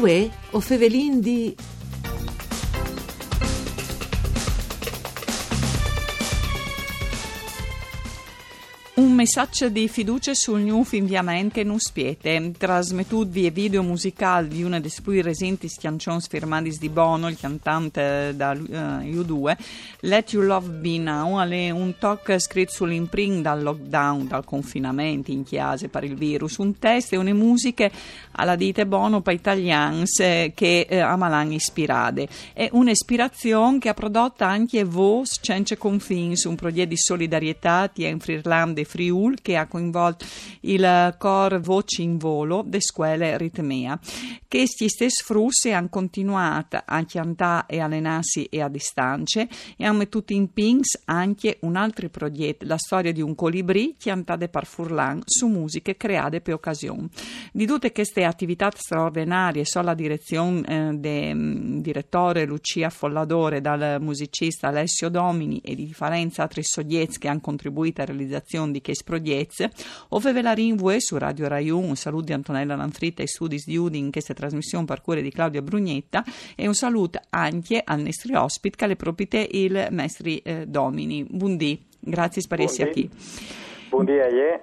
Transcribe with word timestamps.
Uè, 0.00 0.30
o 0.52 0.60
fevelin 0.60 1.20
di 1.20 1.54
messaggio 9.20 9.68
di 9.68 9.86
fiducia 9.86 10.32
sul 10.32 10.60
nuovo 10.60 10.96
inviamento 10.96 11.56
che 11.56 11.62
non 11.62 11.78
spiete. 11.78 12.52
Trasmettuti 12.56 13.44
e 13.44 13.50
video 13.50 13.82
musicali 13.82 14.48
di 14.48 14.62
una 14.62 14.80
delle 14.80 14.94
più 15.02 15.20
recenti 15.20 15.68
canzoni 15.78 16.22
firmate 16.26 16.70
di 16.70 16.88
Bono, 16.88 17.28
il 17.28 17.38
cantante 17.38 18.32
da 18.34 18.52
uh, 18.52 19.04
U2, 19.04 19.56
Let 20.00 20.32
You 20.32 20.42
Love 20.42 20.68
Be 20.70 20.96
Now, 20.96 21.38
è 21.46 21.68
un 21.68 21.96
talk 21.98 22.38
scritto 22.38 22.72
sull'imprint 22.72 23.42
dal 23.42 23.62
lockdown, 23.62 24.26
dal 24.26 24.46
confinamento 24.46 25.30
in 25.30 25.44
chiesa 25.44 25.86
per 25.88 26.04
il 26.04 26.14
virus. 26.14 26.56
Un 26.56 26.78
testo 26.78 27.14
e 27.16 27.18
una 27.18 27.34
musiche 27.34 27.92
alla 28.32 28.56
dite 28.56 28.86
Bono 28.86 29.20
per 29.20 29.34
italiani 29.34 30.04
eh, 30.18 30.52
che 30.54 30.86
eh, 30.88 30.98
amalan 30.98 31.52
ispirate. 31.52 32.26
È 32.54 32.70
un'ispirazione 32.72 33.80
che 33.80 33.90
ha 33.90 33.94
prodotto 33.94 34.44
anche 34.44 34.82
Vos 34.82 35.40
Cence 35.42 35.76
Confins, 35.76 36.44
un 36.44 36.54
progetto 36.54 36.88
di 36.88 36.96
solidarietà 36.96 37.90
in 37.96 38.18
Friulanda 38.18 38.80
e 38.80 38.84
Friul 39.10 39.40
che 39.42 39.56
ha 39.56 39.66
coinvolto 39.66 40.24
il 40.60 41.14
cor 41.18 41.60
Voci 41.60 42.02
in 42.02 42.16
Volo 42.16 42.62
de 42.64 42.80
scuole 42.80 43.36
Ritmea. 43.36 43.98
Questi 44.48 44.88
stessi 44.88 45.22
frussi 45.22 45.72
hanno 45.72 45.88
continuato 45.88 46.80
a 46.84 47.04
chiantare 47.04 47.66
e 47.68 47.80
allenarsi 47.80 48.44
e 48.44 48.60
a 48.60 48.68
distanze 48.68 49.48
e 49.76 49.84
hanno 49.84 49.98
messo 49.98 50.22
in 50.28 50.52
pings 50.52 51.02
anche 51.04 51.58
un 51.62 51.76
altro 51.76 52.08
progetto, 52.08 52.66
la 52.66 52.76
storia 52.76 53.12
di 53.12 53.20
un 53.20 53.34
colibrì 53.34 53.94
chiantate 53.98 54.48
per 54.48 54.66
Furlan 54.66 55.22
su 55.24 55.46
musiche 55.48 55.96
create 55.96 56.40
per 56.40 56.54
occasione. 56.54 57.08
Di 57.52 57.66
tutte 57.66 57.92
queste 57.92 58.24
attività 58.24 58.70
straordinarie, 58.74 59.64
so 59.64 59.80
la 59.82 59.94
direzione 59.94 60.62
eh, 60.66 60.94
del 60.94 61.36
mm, 61.36 61.78
direttore 61.78 62.44
Lucia 62.44 62.90
Folladore, 62.90 63.60
dal 63.60 64.00
musicista 64.00 64.68
Alessio 64.68 65.08
Domini 65.08 65.60
e 65.60 65.74
di 65.74 65.92
altri 66.36 66.62
soggetti 66.62 67.18
che 67.18 67.28
hanno 67.28 67.40
contribuito 67.40 68.02
alla 68.02 68.12
realizzazione 68.12 68.72
di 68.72 68.80
questi 68.80 68.99
progetti, 69.02 69.68
ove 70.08 70.32
ve 70.32 70.42
la 70.42 70.52
rinvue 70.52 71.00
su 71.00 71.18
Radio 71.18 71.48
Rai 71.48 71.70
1, 71.70 71.86
un 71.86 71.96
saluto 71.96 72.26
di 72.26 72.32
Antonella 72.32 72.76
Lanfritta 72.76 73.22
e 73.22 73.26
Studis 73.26 73.66
di 73.66 73.76
Udin 73.76 74.06
in 74.06 74.10
questa 74.10 74.34
trasmissione 74.34 74.84
per 74.84 75.00
cura 75.00 75.20
di 75.20 75.30
Claudia 75.30 75.62
Brugnetta 75.62 76.24
e 76.56 76.66
un 76.66 76.74
saluto 76.74 77.20
anche 77.30 77.80
al 77.84 78.00
nostro 78.00 78.42
ospite 78.42 78.76
che 78.76 78.86
le 78.86 78.96
propite 78.96 79.46
il 79.50 79.88
Mestri 79.90 80.38
eh, 80.38 80.66
Domini. 80.66 81.24
Buondì, 81.28 81.82
grazie 81.98 82.42
spariesi 82.42 82.82
a 82.82 82.88
chi. 82.88 83.08
Buondì 83.88 84.18
a 84.18 84.28
lei, 84.28 84.58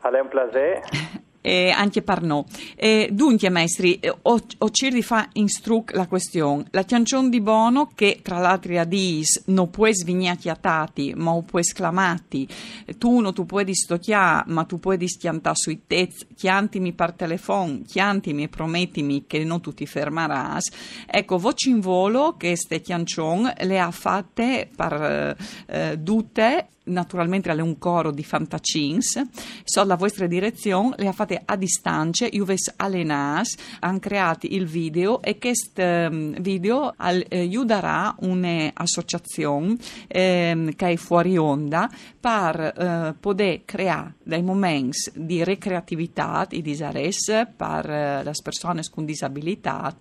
è 0.00 0.20
un 0.20 0.28
piacere. 0.28 0.82
eh, 1.42 1.70
anche 1.70 2.00
per 2.00 2.22
noi. 2.22 2.44
Eh, 2.76 3.10
dunque, 3.12 3.50
maestri, 3.50 4.00
ho, 4.02 4.32
ho 4.32 4.70
cercato 4.70 4.94
di 4.94 5.02
fare 5.02 5.28
instruc 5.34 5.92
la 5.94 6.06
questione. 6.06 6.64
La 6.70 6.84
canzone 6.84 7.28
di 7.28 7.40
Bono, 7.40 7.90
che 7.94 8.20
tra 8.22 8.38
l'altro 8.38 8.78
a 8.78 8.84
dis 8.84 9.42
non 9.46 9.70
può 9.70 9.86
svignachiatati, 9.90 11.14
ma 11.16 11.38
può 11.42 11.58
esclamati, 11.58 12.48
tu 12.96 13.20
non 13.20 13.34
tu 13.34 13.44
puoi 13.44 13.64
distocchiare, 13.64 14.44
ma 14.46 14.64
tu 14.64 14.78
puoi 14.78 14.96
schiantare 15.06 15.56
sui 15.56 15.82
tez, 15.86 16.26
chiantimi 16.34 16.92
per 16.92 17.12
telefono, 17.12 17.80
chiantimi 17.86 18.44
e 18.44 18.48
promettimi 18.48 19.24
che 19.26 19.44
non 19.44 19.60
tu 19.60 19.74
ti 19.74 19.86
fermeras. 19.86 20.70
Ecco, 21.06 21.38
voce 21.38 21.68
in 21.68 21.80
volo 21.80 22.36
che 22.36 22.56
ste 22.56 22.80
canzone 22.80 23.54
le 23.60 23.80
ha 23.80 23.90
fatte 23.90 24.70
per 24.74 25.36
eh, 25.66 26.00
tutte 26.02 26.68
naturalmente 26.84 27.50
alle 27.50 27.62
un 27.62 27.78
coro 27.78 28.10
di 28.10 28.24
fantacins, 28.24 29.22
so 29.64 29.84
la 29.84 29.96
vostra 29.96 30.26
direzione, 30.26 30.94
le 30.96 31.08
ha 31.08 31.12
fatte 31.12 31.31
a 31.44 31.56
distanza, 31.56 32.26
Juves 32.28 32.72
Alenas, 32.76 33.54
hanno 33.80 33.98
creato 33.98 34.46
il 34.48 34.66
video 34.66 35.22
e 35.22 35.38
questo 35.38 35.80
ehm, 35.80 36.40
video 36.40 36.94
aiuterà 36.96 38.14
un'associazione 38.18 39.76
eh, 40.08 40.72
che 40.76 40.90
è 40.90 40.96
fuori 40.96 41.36
onda 41.36 41.90
per 42.22 42.60
eh, 42.60 43.14
poter 43.18 43.64
creare 43.64 44.14
dei 44.22 44.44
momenti 44.44 45.10
di 45.14 45.42
recreatività, 45.42 46.46
di 46.48 46.62
disares 46.62 47.48
per 47.56 47.90
eh, 47.90 48.22
le 48.22 48.32
persone 48.40 48.82
con 48.92 49.04
disabilità 49.04 49.92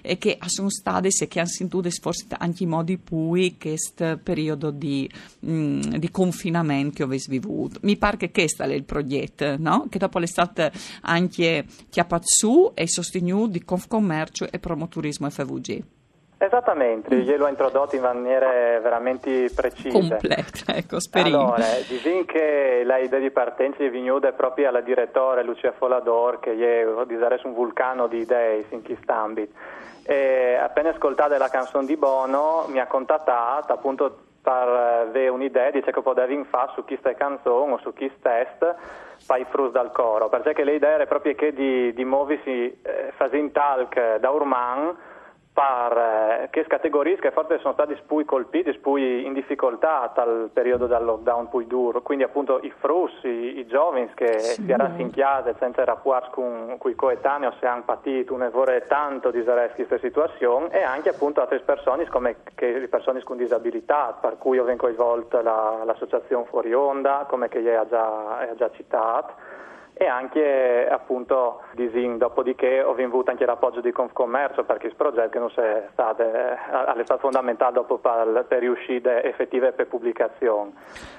e 0.00 0.16
che 0.16 0.38
sono 0.46 0.70
state 0.70 1.08
e 1.08 1.28
che 1.28 1.40
hanno 1.40 1.48
sentito 1.48 1.90
forse 2.00 2.24
anche 2.38 2.62
i 2.62 2.66
modi 2.66 2.96
pui 2.96 3.58
questo 3.58 4.18
periodo 4.22 4.70
di, 4.70 5.10
mm, 5.44 5.80
di 5.96 6.10
confinamento 6.10 6.96
che 6.96 7.02
avete 7.02 7.26
vissuto. 7.28 7.80
Mi 7.82 7.98
pare 7.98 8.16
che 8.16 8.30
questo 8.30 8.62
è 8.62 8.72
il 8.72 8.84
progetto, 8.84 9.56
no? 9.58 9.88
che 9.90 9.98
dopo 9.98 10.18
l'estate 10.18 10.72
anche 11.02 11.66
chiappato 11.90 12.24
su 12.26 12.70
e 12.72 12.88
sostenuto 12.88 13.48
di 13.48 13.62
Confcommercio 13.62 14.50
e 14.50 14.58
Promoturismo 14.58 15.28
FVG. 15.28 15.97
Esattamente, 16.40 17.16
mm. 17.16 17.18
glielo 17.18 17.46
ho 17.46 17.48
introdotto 17.48 17.96
in 17.96 18.02
maniere 18.02 18.78
veramente 18.80 19.50
precise. 19.52 19.90
Completa, 19.90 20.72
ecco, 20.72 21.00
speriamo. 21.00 21.54
Allora, 21.54 21.64
diciamo 21.86 22.22
che 22.24 22.82
l'idea 22.84 23.18
di 23.18 23.30
partenza 23.32 23.82
è 23.82 23.90
venuta 23.90 24.30
proprio 24.30 24.68
alla 24.68 24.80
direttore 24.80 25.42
Lucia 25.42 25.72
Folador, 25.72 26.38
che 26.38 26.52
è 26.52 27.04
di 27.06 27.14
un 27.42 27.54
vulcano 27.54 28.06
di 28.06 28.18
idee 28.18 28.64
in 28.68 28.84
questo 28.84 29.12
ambito. 29.12 29.52
E 30.04 30.54
appena 30.54 30.90
ascoltata 30.90 31.36
la 31.38 31.48
canzone 31.48 31.86
di 31.86 31.96
Bono 31.96 32.66
mi 32.68 32.78
ha 32.78 32.86
contattato 32.86 33.72
appunto 33.72 34.26
per 34.40 34.52
avere 34.52 35.28
un'idea 35.28 35.72
di 35.72 35.82
ciò 35.82 35.90
che 35.90 36.00
potevi 36.00 36.46
fare 36.48 36.70
su 36.74 36.84
questa 36.84 37.14
canzone 37.14 37.72
o 37.72 37.78
su 37.78 37.92
questo 37.92 38.16
test 38.22 38.76
fai 39.24 39.44
frus 39.50 39.72
dal 39.72 39.90
coro, 39.90 40.28
perché 40.28 40.62
l'idea 40.62 40.92
era 40.92 41.06
proprio 41.06 41.34
che 41.34 41.52
di, 41.52 41.92
di 41.92 42.04
muoversi 42.04 42.78
eh, 42.80 43.12
facendo 43.16 43.50
talk 43.50 44.18
da 44.18 44.30
Urman 44.30 44.96
par 45.58 45.98
eh, 46.42 46.48
che 46.50 46.64
categorie 46.68 47.16
che 47.16 47.32
forse 47.32 47.58
sono 47.58 47.72
stati 47.72 47.96
spui 47.96 48.24
colpiti, 48.24 48.72
spui 48.74 49.26
in 49.26 49.32
difficoltà 49.32 50.12
dal 50.14 50.50
periodo 50.52 50.86
del 50.86 51.02
lockdown 51.02 51.48
più 51.48 51.66
duro, 51.66 52.00
quindi 52.00 52.22
appunto 52.22 52.60
i 52.62 52.72
frussi, 52.78 53.26
i, 53.26 53.58
i 53.58 53.66
giovani 53.66 54.08
che 54.14 54.38
sì. 54.38 54.62
si 54.62 54.70
erano 54.70 55.00
in 55.00 55.10
chiesa 55.10 55.52
senza 55.58 55.84
rapporti 55.84 56.28
con, 56.30 56.76
con 56.78 56.90
i 56.92 56.94
coetanei 56.94 57.50
se 57.58 57.66
hanno 57.66 57.82
patito 57.82 58.34
un 58.34 58.44
errore 58.44 58.86
tanto 58.86 59.32
di 59.32 59.42
questa 59.42 59.98
situazione 59.98 60.70
e 60.70 60.82
anche 60.82 61.08
appunto 61.08 61.40
altre 61.40 61.58
persone 61.58 62.06
come 62.06 62.36
che, 62.54 62.78
le 62.78 62.88
persone 62.88 63.20
con 63.24 63.36
disabilità, 63.36 64.16
per 64.20 64.38
cui 64.38 64.60
ho 64.60 64.76
coinvolto 64.76 65.42
la, 65.42 65.82
l'associazione 65.84 66.44
Fuori 66.44 66.72
Onda, 66.72 67.26
come 67.28 67.48
che 67.48 67.74
ha 67.74 67.86
già, 67.88 68.48
già 68.54 68.70
citato 68.70 69.47
e 69.98 70.06
anche 70.06 70.86
appunto 70.88 71.62
disin, 71.74 72.18
dopodiché 72.18 72.82
ho 72.82 72.92
avuto 72.92 73.32
anche 73.32 73.44
l'appoggio 73.44 73.80
di 73.80 73.90
Confcommercio 73.90 74.62
per 74.62 74.78
questo 74.78 74.96
progetto 74.96 75.38
non 75.40 75.50
è 75.56 75.88
stato, 75.90 76.22
è 76.22 77.02
stato 77.02 77.18
fondamentale 77.18 77.72
dopo 77.72 77.98
per, 77.98 78.44
per 78.46 78.60
riuscire 78.60 79.24
effettive 79.24 79.72
per 79.72 79.88
pubblicazione. 79.88 80.70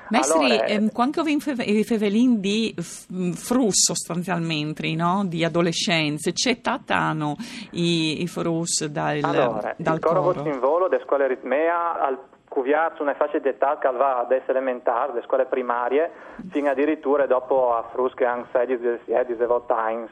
Mestri, 0.10 0.46
allora, 0.46 0.64
ehm, 0.64 0.92
quando 0.94 1.24
vi 1.24 1.40
fevelin 1.40 2.40
di 2.40 2.74
frus 2.78 3.84
sostanzialmente, 3.84 4.96
no? 4.96 5.24
di 5.26 5.44
adolescenze, 5.44 6.32
c'è 6.32 6.62
tatano 6.62 7.36
i, 7.72 8.22
i 8.22 8.28
frus 8.28 8.86
dal, 8.86 9.20
allora, 9.22 9.74
dal 9.76 9.96
il 9.96 10.00
coro. 10.00 10.22
coro 10.22 10.48
in 10.48 10.60
volo 10.60 10.88
della 10.88 11.04
scuola 11.04 11.28
Ritmea 11.28 12.00
al 12.00 12.18
Cuviarci 12.60 13.02
una 13.02 13.14
fascia 13.14 13.40
di 13.40 13.48
età 13.48 13.78
che 13.78 13.90
va 13.90 14.20
ad 14.20 14.34
elementare, 14.46 15.14
le 15.14 15.22
scuole 15.22 15.46
primarie, 15.46 16.12
fino 16.52 16.70
addirittura 16.70 17.26
dopo 17.26 17.74
a 17.74 17.84
Frusche 17.84 18.26
anche 18.26 18.50
16, 18.52 18.78
17, 18.78 19.26
18 19.28 19.74
anni 19.74 20.10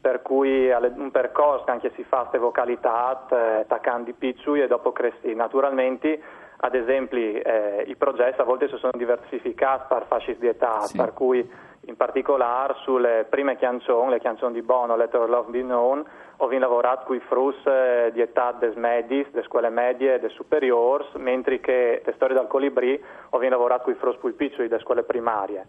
per 0.00 0.22
cui 0.22 0.70
un 0.70 1.10
percorso 1.10 1.64
che 1.66 1.70
anche 1.70 1.92
si 1.94 2.02
fa 2.04 2.20
queste 2.20 2.38
vocalità, 2.38 3.26
attaccando 3.28 4.08
i 4.08 4.14
piccoli 4.14 4.62
e 4.62 4.68
dopo 4.68 4.92
cresci. 4.92 5.34
Naturalmente, 5.34 6.18
ad 6.56 6.74
esempio, 6.74 7.18
eh, 7.18 7.84
i 7.86 7.94
progetti 7.94 8.40
a 8.40 8.44
volte 8.44 8.68
si 8.68 8.78
sono 8.78 8.92
diversificati 8.96 9.84
per 9.86 10.06
fasce 10.06 10.38
di 10.38 10.46
età, 10.46 10.80
sì. 10.80 10.96
per 10.96 11.12
cui 11.12 11.46
in 11.84 11.96
particolare 11.96 12.74
sulle 12.84 13.26
prime 13.28 13.58
canzoni, 13.58 14.12
le 14.12 14.20
canzoni 14.20 14.54
di 14.54 14.62
Bono, 14.62 14.96
Let 14.96 15.12
Our 15.12 15.28
Love 15.28 15.50
Be 15.50 15.60
Known, 15.60 16.02
ho 16.44 16.58
lavorato 16.58 17.04
con 17.06 17.16
i 17.16 17.20
frus 17.20 17.54
eh, 17.66 18.10
di 18.12 18.20
età 18.20 18.52
des 18.58 18.74
medis, 18.74 19.30
delle 19.30 19.44
scuole 19.44 19.70
medie 19.70 20.14
e 20.14 20.18
des 20.18 20.32
superiori, 20.32 21.04
mentre 21.14 21.60
che 21.60 22.02
le 22.04 22.12
storie 22.14 22.34
dal 22.34 22.48
colibrì 22.48 23.00
ho 23.30 23.38
lavorato 23.38 23.84
con 23.84 23.92
i 23.92 23.96
frus 23.96 24.16
più 24.16 24.34
piccoli 24.34 24.66
delle 24.66 24.80
scuole 24.80 25.04
primarie. 25.04 25.66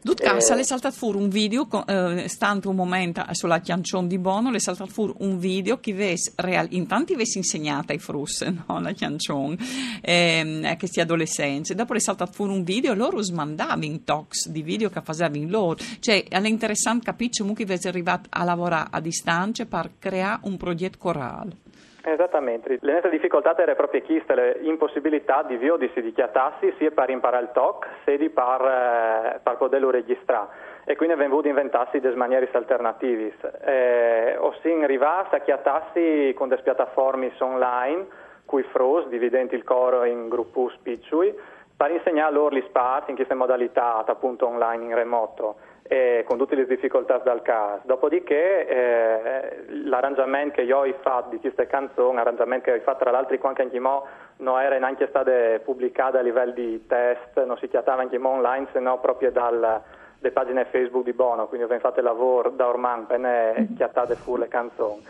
Dutcassa 0.00 0.54
eh, 0.54 0.56
le 0.56 0.64
salta 0.64 0.90
fuori 0.90 1.18
un 1.18 1.28
video, 1.28 1.68
eh, 1.86 2.28
stante 2.28 2.68
un 2.68 2.76
momento 2.76 3.24
sulla 3.32 3.60
canzone 3.60 4.06
di 4.06 4.18
Bono, 4.18 4.50
le 4.50 4.60
salta 4.60 4.86
fuori 4.86 5.12
un 5.18 5.38
video 5.38 5.80
che 5.80 5.92
ves 5.92 6.32
real, 6.36 6.68
intanto 6.70 7.14
avessi 7.14 7.38
insegnato 7.38 7.92
ai 7.92 7.98
frus, 7.98 8.42
no, 8.66 8.80
la 8.80 8.92
canzone, 8.94 9.56
eh, 10.00 10.76
che 10.78 10.86
sia 10.86 11.02
adolescenze, 11.02 11.74
dopo 11.74 11.94
le 11.94 12.00
salta 12.00 12.26
fuori 12.26 12.52
un 12.52 12.62
video, 12.62 12.94
loro 12.94 13.20
smandavano 13.20 13.84
in 13.84 14.04
talks 14.04 14.48
di 14.48 14.62
video 14.62 14.88
che 14.88 15.02
facevano 15.02 15.48
loro, 15.48 15.78
cioè 15.98 16.24
è 16.24 16.46
interessante 16.46 17.04
capire 17.04 17.30
come 17.38 17.54
che 17.54 17.64
avessi 17.64 17.88
arrivato 17.88 18.28
a 18.30 18.44
lavorare 18.44 18.88
a 18.90 19.00
distanza 19.00 19.64
per 19.66 19.92
creare 19.98 20.40
un 20.44 20.56
progetto 20.56 20.98
corale. 20.98 21.66
Esattamente, 22.04 22.78
nostre 22.80 23.10
difficoltà 23.10 23.56
erano 23.56 23.76
proprio 23.76 24.02
queste, 24.02 24.58
l'impossibilità 24.60 25.42
di 25.42 25.56
vio 25.56 25.76
di 25.76 25.90
si 25.94 26.00
dichiatarsi 26.00 26.72
sia 26.78 26.90
per 26.92 27.10
imparare 27.10 27.44
il 27.44 27.50
TOC, 27.52 27.86
sia 28.04 28.16
per, 28.16 29.40
eh, 29.44 29.56
poterlo 29.56 29.90
registrare 29.90 30.76
e 30.84 30.96
quindi 30.96 31.14
abbiamo 31.14 31.32
voluto 31.32 31.48
inventarsi 31.48 32.00
delle 32.00 32.16
maniere 32.16 32.48
alternative. 32.52 33.34
Eh, 33.64 34.36
o 34.38 34.54
sin 34.62 34.78
in 34.78 34.86
rivasta 34.86 35.36
a 35.36 35.40
chiatassi 35.40 36.32
con 36.34 36.48
le 36.48 36.56
piattaforme 36.62 37.32
online, 37.40 38.06
cui 38.46 38.62
fros, 38.62 39.06
dividendo 39.08 39.54
il 39.54 39.64
coro 39.64 40.04
in 40.04 40.28
gruppi 40.28 40.70
piccoli, 40.80 41.36
per 41.76 41.90
insegnare 41.90 42.32
loro 42.32 42.56
gli 42.56 42.64
spazi 42.68 43.10
in 43.10 43.16
queste 43.16 43.34
modalità 43.34 44.02
appunto 44.06 44.46
online 44.46 44.84
in 44.84 44.94
remoto 44.94 45.56
eh, 45.88 46.22
con 46.26 46.36
tutte 46.36 46.54
le 46.54 46.66
difficoltà 46.66 47.18
dal 47.18 47.42
caso. 47.42 47.80
Dopodiché 47.84 48.66
eh, 48.68 49.64
l'arrangiamento 49.84 50.56
che 50.56 50.62
io 50.62 50.78
ho 50.78 50.94
fatto 51.00 51.30
di 51.30 51.40
queste 51.40 51.66
canzoni, 51.66 52.16
l'arrangiamento 52.16 52.66
che 52.66 52.76
ho 52.76 52.80
fatto 52.80 53.04
tra 53.04 53.10
l'altro 53.10 53.38
anche 53.42 53.62
in 53.62 53.70
Chimò, 53.70 54.06
non 54.38 54.60
era 54.60 54.78
neanche 54.78 55.08
stato 55.08 55.32
pubblicato 55.64 56.18
a 56.18 56.20
livello 56.20 56.52
di 56.52 56.86
test, 56.86 57.42
non 57.44 57.56
si 57.56 57.68
chiamava 57.68 58.02
in 58.02 58.10
Chimò 58.10 58.30
online, 58.30 58.68
se 58.72 58.80
no 58.80 58.98
proprio 59.00 59.32
dalle 59.32 60.30
pagine 60.32 60.66
Facebook 60.66 61.04
di 61.04 61.14
Bono, 61.14 61.48
quindi 61.48 61.72
ho 61.72 61.78
fatto 61.78 62.00
il 62.00 62.04
lavoro 62.04 62.50
da 62.50 62.68
ormai 62.68 63.04
per 63.06 63.18
ne 63.18 63.68
chiattate 63.76 64.14
fuori 64.14 64.42
le 64.42 64.48
canzoni. 64.48 65.02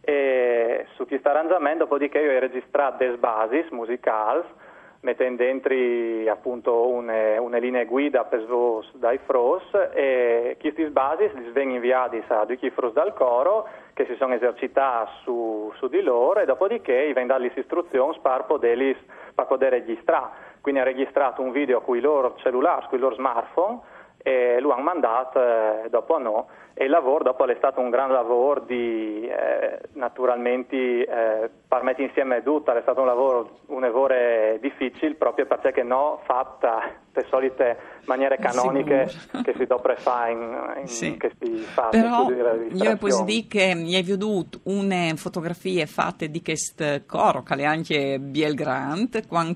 E 0.00 0.86
su 0.96 1.06
questo 1.06 1.28
arrangiamento, 1.28 1.84
dopodiché 1.84 2.18
io 2.18 2.36
ho 2.36 2.40
registrato 2.40 3.04
des 3.04 3.16
basis 3.16 3.70
musicali 3.70 4.42
mettendo 5.04 5.42
dentro 5.42 5.74
appunto 6.30 6.88
une, 6.88 7.36
une 7.36 7.60
linee 7.60 7.84
guida 7.84 8.24
per 8.24 8.40
svos 8.40 8.90
dai 8.94 9.18
fros 9.18 9.62
e 9.92 10.56
questi 10.58 10.84
basi 10.86 11.30
li 11.34 11.50
vengono 11.50 11.76
inviati 11.76 12.22
a 12.26 12.44
due 12.44 12.70
fros 12.70 12.92
dal 12.94 13.12
coro 13.12 13.68
che 13.92 14.06
si 14.06 14.14
sono 14.16 14.34
esercitati 14.34 15.10
su, 15.22 15.70
su 15.76 15.88
di 15.88 16.00
loro 16.00 16.40
e 16.40 16.46
dopodiché 16.46 17.12
vengono 17.12 17.38
date 17.38 17.60
istruzioni 17.60 18.18
per 18.20 18.44
poter 18.46 19.70
registrare. 19.70 20.52
Quindi 20.62 20.80
ha 20.80 20.84
registrato 20.84 21.42
un 21.42 21.52
video 21.52 21.82
con 21.82 21.96
i 21.96 22.00
loro 22.00 22.34
cellulari, 22.36 22.86
con 22.88 22.98
i 22.98 23.00
loro 23.02 23.14
smartphone 23.14 23.80
e 24.22 24.58
lo 24.58 24.70
hanno 24.70 24.82
mandato 24.82 25.38
eh, 25.38 25.88
dopo 25.90 26.14
a 26.14 26.18
noi 26.18 26.44
e 26.74 26.84
il 26.84 26.90
lavoro 26.90 27.22
dopo 27.22 27.46
è 27.46 27.54
stato 27.56 27.80
un 27.80 27.88
gran 27.88 28.10
lavoro 28.10 28.60
di 28.60 29.26
eh, 29.26 29.78
naturalmente 29.92 30.76
eh, 30.76 31.50
per 31.68 31.82
mettere 31.82 32.08
insieme 32.08 32.42
tutto, 32.42 32.72
è 32.72 32.82
stato 32.82 33.00
un 33.00 33.06
lavoro, 33.06 33.60
un 33.66 33.80
lavoro 33.80 34.14
difficile 34.60 35.14
proprio 35.14 35.46
perché 35.46 35.82
no 35.82 36.20
fatta 36.24 37.02
le 37.14 37.26
solite 37.30 37.76
maniere 38.06 38.36
canoniche 38.38 39.08
Sicuro. 39.08 39.42
che 39.42 39.54
si 39.56 39.64
dovrebbe 39.66 40.00
fare 40.00 40.32
in, 40.32 40.56
in 40.80 40.86
Sì. 40.88 41.16
che 41.16 41.32
si 41.40 41.56
fa 41.58 41.88
Però 41.88 42.28
in 42.30 42.36
io 42.36 42.96
posso 42.96 43.24
registrazione. 43.24 43.24
dire 43.24 43.46
che 43.46 43.74
mi 43.74 43.94
hai 43.94 44.02
veduto 44.02 44.60
une 44.64 45.12
fotografie 45.16 45.86
fatte 45.86 46.30
di 46.30 46.42
questo 46.42 47.02
coro, 47.06 47.42
che 47.42 47.54
è 47.54 47.64
anche 47.64 48.18
Biel 48.18 48.54
Grant, 48.54 49.26
quando 49.26 49.52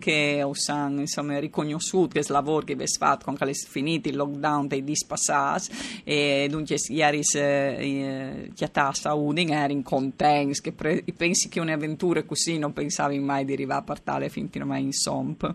osan, 0.46 0.98
insomma, 0.98 1.38
riconosciuto 1.38 2.08
che 2.14 2.18
il 2.20 2.26
lavoro 2.28 2.64
che 2.64 2.72
avete 2.74 2.96
fatto 2.98 3.24
quando 3.24 3.44
è 3.44 3.52
finito 3.52 4.08
il 4.08 4.16
lockdown 4.16 4.66
dei 4.68 4.84
dispassati 4.84 6.02
e 6.04 6.46
dunque 6.48 6.76
ieri 6.88 7.20
eh, 7.34 8.50
chiatassa 8.54 9.14
Uding 9.14 9.50
eri 9.50 9.82
contenti, 9.82 10.60
che 10.60 10.72
pre- 10.72 11.02
pensi 11.16 11.48
che 11.48 11.60
un'avventura 11.60 12.22
così 12.22 12.58
non 12.58 12.72
pensavi 12.72 13.18
mai 13.18 13.44
di 13.44 13.52
arrivare 13.52 13.80
a 13.80 13.84
partire 13.84 14.28
non 14.30 14.64
mai 14.64 14.82
in 14.84 14.92
Somp. 14.92 15.54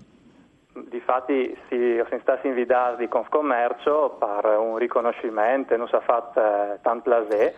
Difatti 0.73 1.55
sì, 1.69 2.01
siamo 2.07 2.21
stati 2.21 2.47
invitati 2.47 2.97
di 2.97 3.07
Confcommercio 3.07 4.17
per 4.19 4.57
un 4.57 4.77
riconoscimento, 4.77 5.77
non 5.77 5.87
si 5.87 5.95
è 5.95 5.99
fatto 6.01 6.39
eh, 6.39 6.79
tanto 6.81 7.03
plaisir 7.09 7.53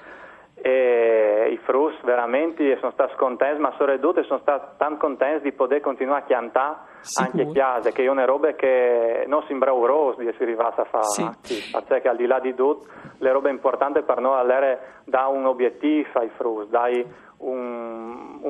e 0.57 1.49
i 1.51 1.57
frus 1.57 1.93
veramente 2.03 2.77
sono 2.79 2.91
stati 2.91 3.13
contenti, 3.15 3.61
ma 3.61 3.73
soprattutto 3.77 4.23
sono 4.23 4.39
stati 4.39 4.75
tanto 4.77 4.97
contenti 4.99 5.43
di 5.43 5.51
poter 5.51 5.81
continuare 5.81 6.23
a 6.33 6.85
Sicuro. 7.01 7.29
anche 7.41 7.51
chiase, 7.51 7.91
che 7.91 8.03
è 8.03 8.07
una 8.07 8.25
roba 8.25 8.51
che 8.53 9.25
non 9.27 9.43
sembra 9.47 9.71
urose 9.73 10.21
di 10.21 10.27
essere 10.27 10.45
arrivata 10.45 10.81
a 10.81 10.85
fare, 10.85 11.03
Sì. 11.41 11.61
sì, 11.61 11.77
perché 11.87 12.07
al 12.07 12.15
di 12.15 12.25
là 12.25 12.39
di 12.39 12.53
tutto 12.55 12.87
le 13.19 13.31
robe 13.31 13.49
importanti 13.49 14.01
per 14.01 14.19
noi 14.19 14.39
all'ere 14.39 15.01
da 15.05 15.27
un 15.27 15.45
obiettivo 15.45 16.07
ai 16.13 16.29
frus, 16.35 16.67
dai 16.69 17.05
un, 17.37 17.74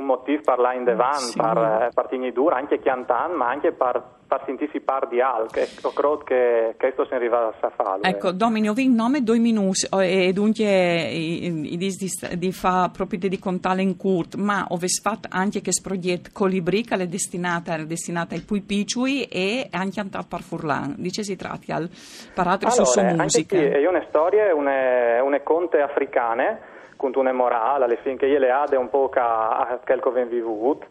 un 0.06 0.07
motivo 0.07 0.42
per 0.44 0.60
là 0.60 0.74
in 0.74 0.84
devan, 0.84 1.13
Sì. 1.16 1.38
per, 1.38 1.57
eh, 1.57 1.90
per 1.94 2.07
tenere 2.07 2.31
dura, 2.31 2.56
anche 2.57 2.80
cantando, 2.80 3.36
ma 3.36 3.50
anche 3.50 3.72
per, 3.72 4.02
per 4.28 4.42
sentirsi 4.46 4.80
par 4.80 5.07
di 5.07 5.19
al, 5.19 5.50
che 5.52 5.68
ho 5.81 5.92
credo 5.92 6.18
che 6.18 6.75
questo 6.78 7.06
si 7.06 7.13
arriva 7.13 7.48
a 7.48 7.69
fare. 7.69 8.02
Ecco, 8.02 8.31
Domini, 8.31 8.69
ho 8.69 8.74
vinto 8.74 9.02
nome 9.02 9.24
due 9.24 9.40
minuti 9.40 9.88
oh, 9.90 10.02
e 10.04 10.31
dunque 10.34 10.63
i, 10.66 11.78
di, 11.78 12.10
di 12.38 12.52
fa 12.52 12.90
proprio 12.94 13.19
di 13.19 13.40
contare 13.40 13.81
in 13.81 13.98
curt, 13.98 14.36
ma 14.36 14.66
ho 14.69 14.78
fatto 15.02 15.28
anche 15.31 15.62
che 15.62 15.72
progetto 15.81 16.30
Colibri 16.31 16.84
che 16.84 16.96
è 16.96 17.07
destinata, 17.07 17.74
era 17.74 17.84
destinata 17.84 18.36
ai 18.36 18.42
pui 18.42 18.62
piccoli 18.62 19.24
e 19.24 19.68
anche 19.72 20.00
a 20.00 20.06
per 20.28 20.42
Furlan. 20.42 20.96
Dice 20.98 21.24
si 21.24 21.36
tratti 21.36 21.72
al 21.72 21.90
parato 22.34 22.69
su 22.69 22.84
sua 22.86 23.02
anche 23.02 23.22
musica. 23.22 23.57
qui, 23.57 23.66
io 23.80 23.90
una 23.90 24.06
storia, 24.07 24.54
une, 24.54 25.19
une 25.24 25.44
conte 25.44 25.81
africane, 25.81 26.74
una 27.19 27.33
morale, 27.33 27.86
io 28.27 28.39
le 28.39 28.51
ade 28.51 28.75
un 28.75 28.89
po' 28.89 29.09
a 29.13 29.80
ho 30.09 30.12
vissuto. 30.12 30.88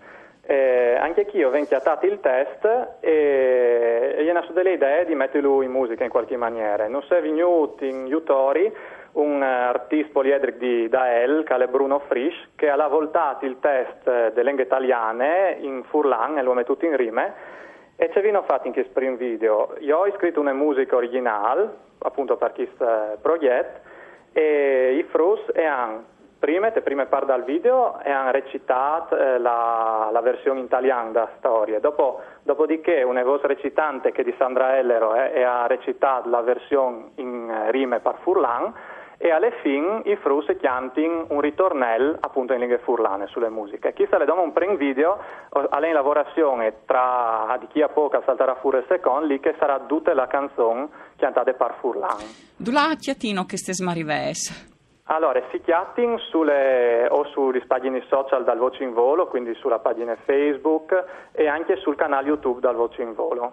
Eh, 0.47 0.97
anche 1.01 1.25
qui 1.25 1.43
ho 1.43 1.51
chiatato 1.51 2.05
il 2.05 2.21
test 2.21 2.99
e, 3.01 4.17
gli 4.19 4.31
nato 4.31 4.53
delle 4.53 4.73
idee 4.73 5.07
di 5.07 5.15
metterlo 5.15 5.63
in 5.63 5.71
musica 5.71 6.05
in 6.05 6.11
qualche 6.11 6.37
maniera. 6.37 6.87
Non 6.87 7.03
è 7.09 7.23
venuto 7.23 7.85
in 7.85 8.13
Utori 8.13 8.71
un 9.13 9.43
artista 9.43 10.13
poliedrico 10.13 10.59
di 10.59 10.89
Dael, 10.89 11.45
che 11.45 11.55
è 11.55 11.67
Bruno 11.67 12.01
Frisch, 12.01 12.51
che 12.57 12.69
ha 12.69 12.89
voltato 12.89 13.47
il 13.47 13.59
test 13.61 14.05
delle 14.05 14.43
lingue 14.43 14.65
italiane 14.65 15.57
in 15.61 15.83
Furlan 15.85 16.37
e 16.37 16.43
lo 16.43 16.53
ha 16.53 16.55
messo 16.55 16.77
in 16.81 16.97
rime 16.97 17.53
e 17.97 18.11
ci 18.11 18.19
abbiamo 18.19 18.43
fatto 18.43 18.67
in 18.67 18.73
questo 18.73 18.93
primo 18.93 19.17
video. 19.17 19.75
Io 19.79 19.99
ho 19.99 20.13
scritto 20.17 20.41
una 20.41 20.53
musica 20.53 20.97
originale, 20.97 21.69
appunto 21.99 22.37
per 22.37 22.53
questo 22.53 23.19
progetto, 23.23 23.93
e 24.35 24.97
i 24.99 25.03
frus 25.05 25.41
e 25.55 25.65
hanno 25.65 26.13
prima, 26.45 26.71
le 26.75 26.83
prime 26.83 27.07
parti 27.07 27.27
dal 27.27 27.45
video 27.45 27.99
e 28.03 28.11
hanno 28.11 28.31
recitato 28.31 29.17
eh, 29.17 29.39
la, 29.39 30.11
la 30.13 30.21
versione 30.21 30.59
in 30.59 30.67
italiano 30.67 31.11
della 31.11 31.31
storia. 31.39 31.81
Dopo, 31.81 32.21
dopodiché 32.43 33.03
una 33.03 33.23
voce 33.23 33.47
recitante 33.47 34.13
che 34.13 34.23
di 34.23 34.35
Sandra 34.37 34.77
Ellero 34.77 35.15
eh, 35.15 35.33
e 35.33 35.43
ha 35.43 35.67
recitato 35.67 36.29
la 36.29 36.43
versione 36.43 37.13
in 37.15 37.49
eh, 37.49 37.71
rime 37.71 38.01
per 38.01 38.17
Furlan 38.21 38.75
e 39.17 39.31
alla 39.31 39.51
fine 39.63 40.03
i 40.05 40.17
frus 40.17 40.47
cantano 40.61 41.27
un 41.29 41.41
ritornello 41.41 42.17
appunto 42.21 42.53
in 42.53 42.61
lingue 42.61 42.79
furlane 42.79 43.27
sulle 43.29 43.49
musiche. 43.49 43.93
Chi 43.93 44.07
se 44.11 44.19
le 44.19 44.25
dà 44.25 44.35
un 44.35 44.53
primo 44.53 44.77
video 44.77 45.19
alla 45.51 45.87
in 45.87 45.93
lavorazione 45.93 46.85
tra 46.85 47.57
di 47.61 47.67
chi 47.69 47.83
a 47.83 47.89
poco 47.89 48.23
salterà 48.25 48.57
fuori 48.57 48.79
il 48.79 48.85
secondo 48.89 49.27
lì 49.27 49.41
che 49.41 49.55
sarà 49.59 49.81
tutta 49.81 50.15
la 50.15 50.27
canzone 50.27 50.89
cantata 51.17 51.53
per 51.53 51.77
Furlan. 51.81 52.19
Dula 52.57 52.95
chiatino 52.99 53.45
che 53.45 53.57
ste 53.57 53.73
smarives. 53.73 54.73
Allora, 55.09 55.43
si 55.51 55.61
chiattin 55.61 56.19
sulle, 56.31 57.07
o 57.11 57.27
sulle 57.27 57.61
pagine 57.67 58.03
social 58.09 58.43
dal 58.43 58.57
Voce 58.57 58.83
in 58.83 58.95
Volo, 58.95 59.27
quindi 59.29 59.55
sulla 59.55 59.79
pagina 59.79 60.17
Facebook 60.25 61.05
e 61.33 61.47
anche 61.47 61.77
sul 61.77 61.95
canale 61.95 62.29
YouTube 62.29 62.61
dal 62.61 62.75
Voce 62.75 63.03
in 63.03 63.13
Volo. 63.13 63.53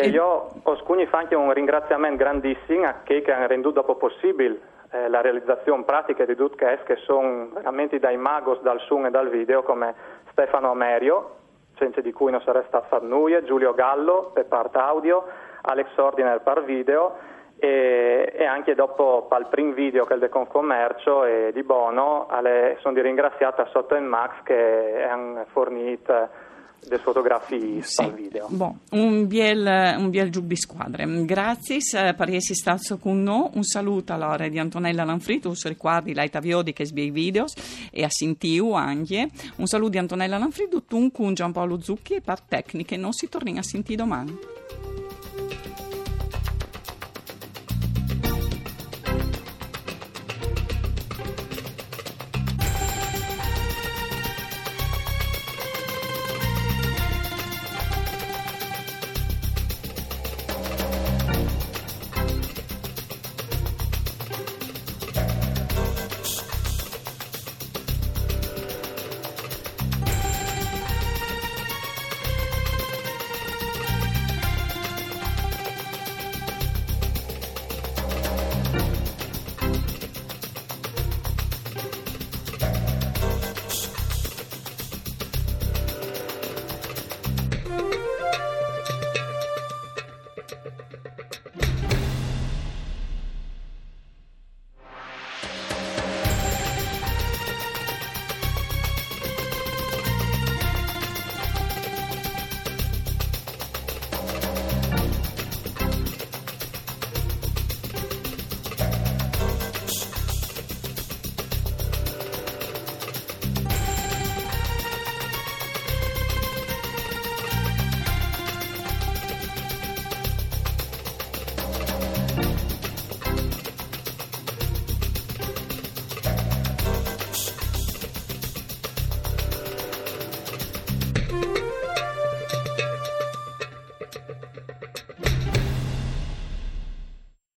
E 0.00 0.10
io 0.10 0.48
ho 0.62 0.76
scugni 0.76 1.06
fa 1.06 1.18
anche 1.18 1.34
un 1.34 1.52
ringraziamento 1.52 2.18
grandissimo 2.18 2.86
a 2.86 3.00
chi 3.02 3.20
che 3.20 3.32
ha 3.32 3.46
renduto 3.48 3.80
dopo 3.80 3.96
possibile 3.96 4.60
eh, 4.92 5.08
la 5.08 5.20
realizzazione 5.20 5.82
pratica 5.82 6.24
di 6.24 6.36
Dutcast, 6.36 6.84
che 6.84 6.94
sono 6.98 7.48
veramente 7.52 7.98
dai 7.98 8.16
magos 8.16 8.60
dal 8.60 8.78
Sun 8.82 9.06
e 9.06 9.10
dal 9.10 9.28
video, 9.28 9.64
come 9.64 9.92
Stefano 10.30 10.70
Amerio, 10.70 11.30
senza 11.78 12.00
di 12.00 12.12
cui 12.12 12.30
non 12.30 12.40
sarebbe 12.42 12.66
stato 12.68 12.86
fatto 12.88 13.06
nulla, 13.06 13.42
Giulio 13.42 13.74
Gallo 13.74 14.30
per 14.32 14.46
parte 14.46 14.78
audio, 14.78 15.24
Alex 15.62 15.88
Ordiner 15.96 16.42
per 16.42 16.62
video 16.62 17.16
e, 17.58 18.32
e 18.36 18.44
anche 18.44 18.76
dopo 18.76 19.26
al 19.30 19.48
primo 19.48 19.72
video 19.72 20.04
che 20.04 20.14
è 20.14 20.18
del 20.18 20.28
Confcommercio 20.28 21.24
e 21.24 21.50
di 21.52 21.64
Bono 21.64 22.26
alle- 22.30 22.76
sono 22.82 22.94
di 22.94 23.00
ringraziata 23.00 23.66
Sotto 23.72 23.96
e 23.96 24.00
Max 24.00 24.42
che 24.44 25.04
hanno 25.10 25.44
fornito 25.50 26.46
delle 26.80 26.98
fotografie 26.98 27.82
al 27.96 28.14
video. 28.14 28.46
Bon, 28.50 28.78
un 28.90 29.26
biel, 29.26 29.96
un 29.98 30.10
biel 30.10 30.30
giù 30.30 30.40
di 30.40 30.56
squadre. 30.56 31.06
Grazie 31.24 31.76
eh, 31.76 32.14
per 32.14 32.30
essere 32.30 32.54
stato 32.54 32.98
con 32.98 33.22
noi. 33.22 33.50
Un 33.54 33.64
saluto 33.64 34.12
allora 34.12 34.48
di 34.48 34.58
Antonella 34.58 35.04
Lanfrito, 35.04 35.54
se 35.54 35.68
ricordi 35.68 36.14
l'Aita 36.14 36.40
Viodi 36.40 36.72
che 36.72 36.84
sbia 36.86 37.04
i 37.04 37.10
video 37.10 37.46
e 37.90 38.04
a 38.04 38.08
Sintiu 38.10 38.72
anche. 38.72 39.28
Un 39.56 39.66
saluto 39.66 39.90
di 39.90 39.98
Antonella 39.98 40.38
Lanfrito, 40.38 40.82
tu 40.82 41.10
con 41.10 41.34
Giampaolo 41.34 41.80
Zucchi 41.80 42.14
e 42.14 42.20
per 42.20 42.40
tecniche. 42.40 42.96
Non 42.96 43.12
si 43.12 43.28
torna 43.28 43.58
a 43.58 43.62
sentire 43.62 43.96
domani. 43.96 44.36